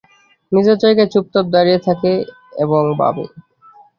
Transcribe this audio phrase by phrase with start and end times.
[0.51, 2.11] নিজের জায়গায় চুপচাপ দাঁড়িয়ে থাকে,
[2.57, 3.25] এবং ভাবে।